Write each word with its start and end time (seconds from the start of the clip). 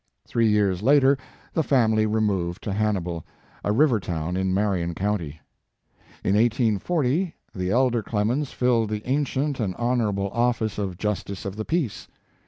Three 0.25 0.47
years 0.49 0.81
later 0.81 1.15
the 1.53 1.61
family 1.61 2.07
removed 2.07 2.63
to 2.63 2.73
Hannibal, 2.73 3.23
a 3.63 3.71
river 3.71 3.99
town 3.99 4.35
in 4.35 4.51
Marion 4.51 4.95
county. 4.95 5.41
In 6.23 6.33
1840 6.33 7.35
the 7.53 7.69
elder 7.69 8.01
Clemens 8.01 8.51
filled 8.51 8.89
the 8.89 9.07
ancient 9.07 9.59
and 9.59 9.75
honorable 9.75 10.31
office 10.31 10.79
of 10.79 10.97
Justice 10.97 11.45
of 11.45 11.53
His 11.53 11.57
Life 11.57 11.57
and 11.57 11.57
Work. 11.57 11.57
15 11.57 11.57
the 11.57 11.65
Peace. 11.89 12.07